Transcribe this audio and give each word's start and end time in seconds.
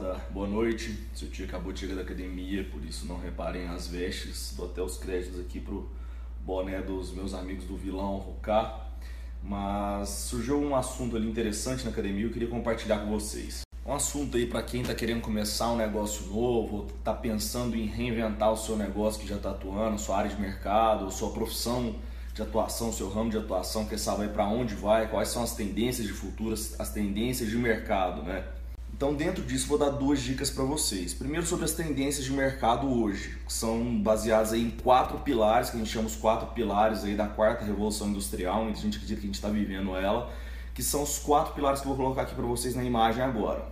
moçada, 0.00 0.20
boa 0.30 0.48
noite. 0.48 0.98
Seu 1.14 1.28
tio 1.28 1.44
acabou 1.44 1.72
de 1.72 1.80
chegar 1.80 1.94
da 1.94 2.00
academia, 2.00 2.64
por 2.64 2.82
isso 2.84 3.06
não 3.06 3.18
reparem 3.20 3.68
as 3.68 3.86
vestes. 3.86 4.54
Dou 4.56 4.66
até 4.66 4.82
os 4.82 4.96
créditos 4.96 5.38
aqui 5.38 5.60
pro 5.60 5.88
boné 6.40 6.80
dos 6.80 7.12
meus 7.12 7.34
amigos 7.34 7.64
do 7.64 7.76
vilão 7.76 8.16
Rocar. 8.16 8.88
Mas 9.42 10.08
surgiu 10.08 10.58
um 10.58 10.74
assunto 10.74 11.16
ali 11.16 11.28
interessante 11.28 11.84
na 11.84 11.90
academia 11.90 12.22
e 12.22 12.24
eu 12.24 12.32
queria 12.32 12.48
compartilhar 12.48 13.00
com 13.00 13.10
vocês. 13.10 13.62
Um 13.84 13.92
assunto 13.92 14.36
aí 14.36 14.46
para 14.46 14.62
quem 14.62 14.82
está 14.82 14.94
querendo 14.94 15.20
começar 15.20 15.70
um 15.70 15.76
negócio 15.76 16.26
novo, 16.26 16.86
está 16.98 17.12
pensando 17.12 17.76
em 17.76 17.86
reinventar 17.86 18.52
o 18.52 18.56
seu 18.56 18.76
negócio 18.76 19.20
que 19.20 19.28
já 19.28 19.36
está 19.36 19.50
atuando, 19.50 19.98
sua 19.98 20.18
área 20.18 20.30
de 20.30 20.40
mercado, 20.40 21.10
sua 21.10 21.30
profissão 21.30 21.94
de 22.34 22.42
atuação, 22.42 22.92
seu 22.92 23.08
ramo 23.08 23.30
de 23.30 23.38
atuação, 23.38 23.86
quer 23.86 23.98
saber 23.98 24.30
para 24.30 24.46
onde 24.46 24.74
vai, 24.74 25.08
quais 25.08 25.28
são 25.28 25.42
as 25.42 25.54
tendências 25.54 26.06
de 26.06 26.12
futuras, 26.12 26.78
as 26.78 26.92
tendências 26.92 27.48
de 27.48 27.56
mercado, 27.56 28.22
né? 28.22 28.44
Então, 29.00 29.14
dentro 29.14 29.42
disso, 29.42 29.66
vou 29.66 29.78
dar 29.78 29.88
duas 29.88 30.20
dicas 30.20 30.50
para 30.50 30.62
vocês. 30.62 31.14
Primeiro, 31.14 31.46
sobre 31.46 31.64
as 31.64 31.72
tendências 31.72 32.22
de 32.22 32.32
mercado 32.32 32.86
hoje, 32.86 33.38
que 33.46 33.50
são 33.50 33.98
baseadas 33.98 34.52
em 34.52 34.68
quatro 34.68 35.20
pilares, 35.20 35.70
que 35.70 35.76
a 35.76 35.78
gente 35.78 35.90
chama 35.90 36.06
os 36.06 36.16
quatro 36.16 36.48
pilares 36.48 37.02
aí 37.02 37.16
da 37.16 37.26
quarta 37.26 37.64
revolução 37.64 38.10
industrial, 38.10 38.62
muita 38.62 38.78
gente 38.78 38.98
acredita 38.98 39.18
que 39.22 39.26
a 39.26 39.28
gente 39.28 39.36
está 39.36 39.48
vivendo 39.48 39.96
ela, 39.96 40.30
que 40.74 40.82
são 40.82 41.02
os 41.02 41.18
quatro 41.18 41.54
pilares 41.54 41.80
que 41.80 41.86
eu 41.86 41.94
vou 41.94 42.04
colocar 42.04 42.20
aqui 42.20 42.34
para 42.34 42.44
vocês 42.44 42.74
na 42.74 42.84
imagem 42.84 43.24
agora. 43.24 43.66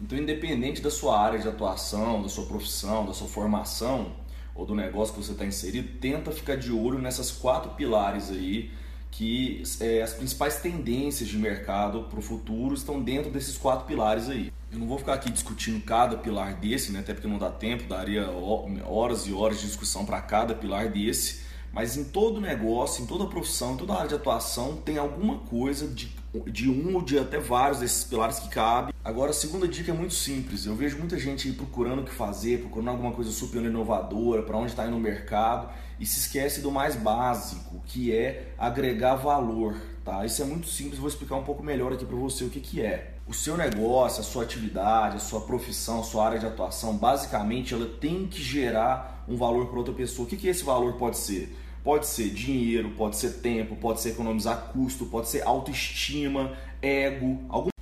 Então, 0.00 0.18
independente 0.18 0.82
da 0.82 0.90
sua 0.90 1.16
área 1.16 1.38
de 1.38 1.46
atuação, 1.46 2.24
da 2.24 2.28
sua 2.28 2.46
profissão, 2.46 3.06
da 3.06 3.14
sua 3.14 3.28
formação 3.28 4.16
ou 4.52 4.66
do 4.66 4.74
negócio 4.74 5.14
que 5.14 5.22
você 5.22 5.30
está 5.30 5.46
inserido, 5.46 6.00
tenta 6.00 6.32
ficar 6.32 6.56
de 6.56 6.72
olho 6.72 6.98
nessas 6.98 7.30
quatro 7.30 7.70
pilares 7.76 8.30
aí 8.30 8.82
que 9.16 9.62
é, 9.80 10.02
as 10.02 10.12
principais 10.12 10.56
tendências 10.56 11.28
de 11.28 11.38
mercado 11.38 12.02
para 12.10 12.18
o 12.18 12.22
futuro 12.22 12.74
estão 12.74 13.00
dentro 13.00 13.30
desses 13.30 13.56
quatro 13.56 13.86
pilares 13.86 14.28
aí. 14.28 14.52
Eu 14.72 14.78
não 14.80 14.88
vou 14.88 14.98
ficar 14.98 15.14
aqui 15.14 15.30
discutindo 15.30 15.80
cada 15.84 16.16
pilar 16.16 16.54
desse, 16.54 16.90
né, 16.90 16.98
até 16.98 17.14
porque 17.14 17.28
não 17.28 17.38
dá 17.38 17.48
tempo, 17.48 17.84
daria 17.84 18.28
horas 18.28 19.26
e 19.28 19.32
horas 19.32 19.60
de 19.60 19.66
discussão 19.66 20.04
para 20.04 20.20
cada 20.20 20.52
pilar 20.52 20.88
desse, 20.88 21.42
mas 21.72 21.96
em 21.96 22.04
todo 22.04 22.40
negócio, 22.40 23.04
em 23.04 23.06
toda 23.06 23.26
profissão, 23.26 23.74
em 23.74 23.76
toda 23.76 23.94
área 23.94 24.08
de 24.08 24.14
atuação, 24.16 24.76
tem 24.76 24.98
alguma 24.98 25.38
coisa 25.38 25.86
de, 25.86 26.12
de 26.46 26.68
um 26.68 26.96
ou 26.96 27.02
de 27.02 27.16
até 27.16 27.38
vários 27.38 27.78
desses 27.78 28.02
pilares 28.02 28.40
que 28.40 28.48
cabe. 28.48 28.93
Agora, 29.04 29.32
a 29.32 29.34
segunda 29.34 29.68
dica 29.68 29.90
é 29.90 29.94
muito 29.94 30.14
simples. 30.14 30.64
Eu 30.64 30.74
vejo 30.74 30.96
muita 30.96 31.18
gente 31.18 31.52
procurando 31.52 32.00
o 32.00 32.04
que 32.04 32.10
fazer, 32.10 32.60
procurando 32.60 32.88
alguma 32.88 33.12
coisa 33.12 33.30
super 33.30 33.62
inovadora, 33.62 34.42
para 34.42 34.56
onde 34.56 34.70
está 34.70 34.84
indo 34.84 34.92
no 34.92 34.98
mercado 34.98 35.68
e 36.00 36.06
se 36.06 36.20
esquece 36.20 36.62
do 36.62 36.70
mais 36.70 36.96
básico, 36.96 37.82
que 37.84 38.14
é 38.14 38.54
agregar 38.56 39.16
valor. 39.16 39.76
Tá? 40.02 40.24
Isso 40.24 40.40
é 40.40 40.46
muito 40.46 40.68
simples, 40.68 40.98
vou 40.98 41.06
explicar 41.06 41.36
um 41.36 41.44
pouco 41.44 41.62
melhor 41.62 41.92
aqui 41.92 42.06
para 42.06 42.16
você 42.16 42.44
o 42.44 42.48
que, 42.48 42.60
que 42.60 42.80
é. 42.80 43.12
O 43.28 43.34
seu 43.34 43.58
negócio, 43.58 44.22
a 44.22 44.24
sua 44.24 44.42
atividade, 44.42 45.16
a 45.16 45.20
sua 45.20 45.42
profissão, 45.42 46.00
a 46.00 46.02
sua 46.02 46.24
área 46.24 46.38
de 46.38 46.46
atuação, 46.46 46.96
basicamente 46.96 47.74
ela 47.74 47.86
tem 47.86 48.26
que 48.26 48.42
gerar 48.42 49.22
um 49.28 49.36
valor 49.36 49.66
para 49.66 49.78
outra 49.80 49.92
pessoa. 49.92 50.24
O 50.24 50.28
que, 50.30 50.36
que 50.38 50.48
esse 50.48 50.64
valor 50.64 50.94
pode 50.94 51.18
ser? 51.18 51.54
Pode 51.82 52.06
ser 52.06 52.30
dinheiro, 52.30 52.92
pode 52.96 53.16
ser 53.16 53.34
tempo, 53.42 53.76
pode 53.76 54.00
ser 54.00 54.10
economizar 54.10 54.70
custo, 54.72 55.04
pode 55.04 55.28
ser 55.28 55.42
autoestima, 55.42 56.56
ego, 56.80 57.44
algum... 57.50 57.73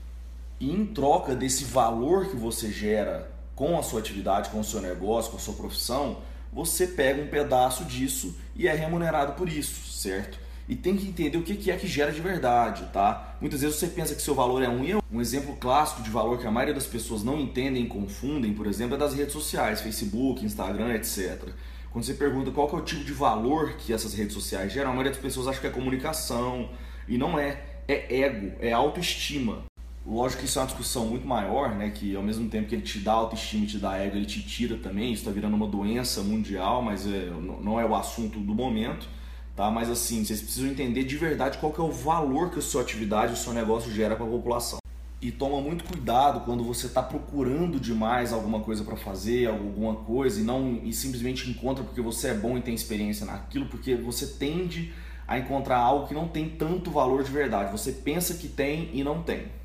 E 0.63 0.71
em 0.71 0.87
troca 0.87 1.35
desse 1.35 1.65
valor 1.65 2.29
que 2.29 2.37
você 2.37 2.71
gera 2.71 3.29
com 3.53 3.77
a 3.77 3.83
sua 3.83 3.99
atividade, 3.99 4.49
com 4.49 4.61
o 4.61 4.65
seu 4.65 4.81
negócio, 4.81 5.33
com 5.33 5.37
a 5.37 5.41
sua 5.41 5.55
profissão, 5.55 6.19
você 6.53 6.87
pega 6.87 7.21
um 7.21 7.27
pedaço 7.27 7.85
disso 7.85 8.39
e 8.55 8.69
é 8.69 8.73
remunerado 8.73 9.33
por 9.33 9.49
isso, 9.49 9.93
certo? 9.93 10.39
E 10.69 10.77
tem 10.77 10.97
que 10.97 11.09
entender 11.09 11.37
o 11.37 11.43
que 11.43 11.69
é 11.69 11.77
que 11.77 11.89
gera 11.89 12.13
de 12.13 12.21
verdade, 12.21 12.89
tá? 12.93 13.37
Muitas 13.41 13.61
vezes 13.61 13.75
você 13.75 13.89
pensa 13.89 14.15
que 14.15 14.23
seu 14.23 14.37
valor 14.37 14.63
é 14.63 14.69
um 14.69 14.85
e 14.85 14.93
é 14.93 14.99
um 15.11 15.21
exemplo 15.21 15.57
clássico 15.57 16.01
de 16.01 16.11
valor 16.11 16.39
que 16.39 16.47
a 16.47 16.51
maioria 16.53 16.75
das 16.75 16.87
pessoas 16.87 17.25
não 17.25 17.41
entendem 17.41 17.83
e 17.83 17.89
confundem, 17.89 18.55
por 18.55 18.69
exemplo, 18.69 18.95
é 18.95 18.99
das 18.99 19.15
redes 19.15 19.33
sociais, 19.33 19.81
Facebook, 19.81 20.45
Instagram, 20.45 20.95
etc. 20.95 21.43
Quando 21.91 22.05
você 22.05 22.15
pergunta 22.15 22.53
qual 22.53 22.71
é 22.71 22.77
o 22.77 22.83
tipo 22.83 23.03
de 23.03 23.13
valor 23.13 23.73
que 23.79 23.93
essas 23.93 24.15
redes 24.15 24.33
sociais 24.33 24.73
geram, 24.73 24.91
a 24.91 24.93
maioria 24.93 25.11
das 25.11 25.21
pessoas 25.21 25.49
acha 25.49 25.61
que 25.61 25.67
é 25.67 25.71
comunicação 25.71 26.71
e 27.09 27.19
não 27.19 27.37
é. 27.37 27.65
É 27.89 28.21
ego, 28.23 28.53
é 28.61 28.73
autoestima. 28.73 29.65
Lógico 30.05 30.41
que 30.41 30.49
isso 30.49 30.59
é 30.59 30.63
uma 30.63 30.67
discussão 30.67 31.07
muito 31.07 31.27
maior, 31.27 31.77
né? 31.77 31.91
Que 31.91 32.17
ao 32.17 32.23
mesmo 32.23 32.49
tempo 32.49 32.69
que 32.69 32.75
ele 32.75 32.83
te 32.83 32.99
dá 32.99 33.13
autoestima 33.13 33.67
te 33.67 33.79
dá 33.79 33.97
ego, 33.97 34.17
ele 34.17 34.27
te 34.27 34.43
tira 34.43 34.77
também. 34.77 35.13
Isso 35.13 35.23
está 35.23 35.31
virando 35.31 35.55
uma 35.55 35.69
doença 35.69 36.23
mundial, 36.23 36.83
mas 36.83 37.07
é, 37.07 37.31
não 37.61 37.79
é 37.79 37.87
o 37.87 37.95
assunto 37.95 38.41
do 38.41 38.53
momento, 38.53 39.09
tá? 39.55 39.71
Mas 39.71 39.89
assim, 39.89 40.25
vocês 40.25 40.41
precisam 40.41 40.71
entender 40.71 41.05
de 41.05 41.17
verdade 41.17 41.59
qual 41.59 41.73
que 41.73 41.81
é 41.81 41.85
o 41.85 41.93
valor 41.93 42.51
que 42.51 42.59
a 42.59 42.63
sua 42.63 42.83
atividade, 42.83 43.33
o 43.33 43.37
seu 43.37 43.53
negócio 43.53 43.93
gera 43.93 44.17
para 44.17 44.27
a 44.27 44.29
população. 44.29 44.79
E 45.21 45.31
toma 45.31 45.61
muito 45.61 45.85
cuidado 45.85 46.41
quando 46.41 46.65
você 46.65 46.87
está 46.87 47.01
procurando 47.01 47.79
demais 47.79 48.33
alguma 48.33 48.59
coisa 48.59 48.83
para 48.83 48.97
fazer, 48.97 49.47
alguma 49.47 49.95
coisa 49.95 50.41
e 50.41 50.43
não 50.43 50.81
e 50.83 50.93
simplesmente 50.93 51.49
encontra 51.49 51.85
porque 51.85 52.01
você 52.01 52.29
é 52.29 52.35
bom 52.35 52.59
e 52.59 52.61
tem 52.61 52.75
experiência 52.75 53.25
naquilo, 53.25 53.67
porque 53.67 53.95
você 53.95 54.27
tende 54.27 54.93
a 55.29 55.39
encontrar 55.39 55.79
algo 55.79 56.09
que 56.09 56.15
não 56.15 56.27
tem 56.27 56.49
tanto 56.49 56.91
valor 56.91 57.23
de 57.23 57.31
verdade. 57.31 57.71
Você 57.71 57.93
pensa 57.93 58.35
que 58.35 58.49
tem 58.49 58.91
e 58.93 59.05
não 59.05 59.23
tem. 59.23 59.62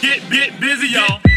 Get, 0.00 0.30
get 0.30 0.60
busy, 0.60 0.88
y'all. 0.88 1.29